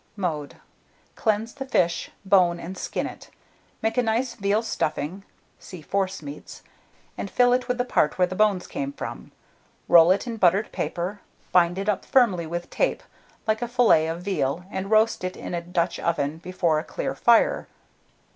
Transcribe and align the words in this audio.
Mode. 0.15 0.55
Cleanse 1.13 1.53
the 1.53 1.65
fish, 1.67 2.09
bone 2.25 2.59
and 2.59 2.75
skin 2.75 3.05
it; 3.05 3.29
make 3.83 3.99
a 3.99 4.01
nice 4.01 4.33
veal 4.33 4.63
stuffing 4.63 5.23
(see 5.59 5.83
Forcemeats), 5.83 6.63
and 7.19 7.29
fill 7.29 7.53
it 7.53 7.67
with 7.67 7.77
the 7.77 7.85
part 7.85 8.17
where 8.17 8.25
the 8.25 8.33
bones 8.35 8.65
came 8.65 8.91
from; 8.91 9.31
roll 9.87 10.09
it 10.09 10.25
in 10.25 10.37
buttered 10.37 10.71
paper, 10.71 11.21
bind 11.51 11.77
it 11.77 11.87
up 11.87 12.03
firmly 12.03 12.47
with 12.47 12.71
tape, 12.71 13.03
like 13.45 13.61
a 13.61 13.67
fillet 13.67 14.07
of 14.07 14.23
veal, 14.23 14.65
and 14.71 14.89
roast 14.89 15.23
it 15.23 15.37
in 15.37 15.53
a 15.53 15.61
Dutch 15.61 15.99
oven 15.99 16.39
before 16.39 16.79
a 16.79 16.83
clear 16.83 17.13
fire. 17.13 17.67